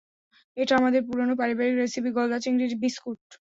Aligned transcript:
এটা 0.57 0.73
আমাদের 0.77 1.01
পুরনো 1.07 1.33
পারিবারিক 1.39 1.75
রেসিপি, 1.77 2.09
গলদা 2.17 2.37
চিংড়ি 2.43 2.65
বিসকুট। 2.81 3.21